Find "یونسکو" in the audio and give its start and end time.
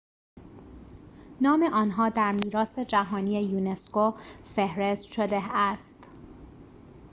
3.43-4.11